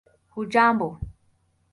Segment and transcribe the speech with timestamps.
[0.33, 0.89] hujambo